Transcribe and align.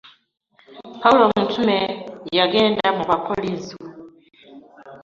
Pawulo 1.01 1.23
omutume 1.29 1.77
yage 2.37 2.61
da 2.77 2.87
mu 2.97 3.03
bakolinso. 3.09 3.77